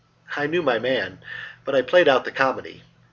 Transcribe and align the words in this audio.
I 0.35 0.47
knew 0.47 0.63
my 0.63 0.79
man, 0.79 1.19
but 1.63 1.75
I 1.75 1.83
played 1.83 2.07
out 2.07 2.25
the 2.25 2.31
comedy. 2.31 2.81